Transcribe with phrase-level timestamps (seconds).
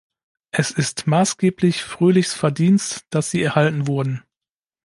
[0.49, 4.23] Es ist maßgeblich Fröhlichs Verdienst, dass sie erhalten wurden.